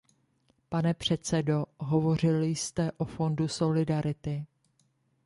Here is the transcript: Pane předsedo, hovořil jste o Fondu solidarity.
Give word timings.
Pane 0.69 0.93
předsedo, 0.93 1.65
hovořil 1.79 2.43
jste 2.43 2.91
o 2.97 3.05
Fondu 3.05 3.47
solidarity. 3.47 4.45